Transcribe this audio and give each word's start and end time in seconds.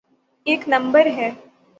ایک 0.45 0.67
نمبر 0.67 1.05
ہے؟ 1.17 1.29